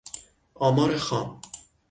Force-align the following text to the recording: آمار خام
آمار 0.55 0.97
خام 0.97 1.41